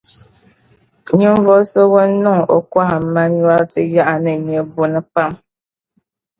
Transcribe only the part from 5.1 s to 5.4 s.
pam.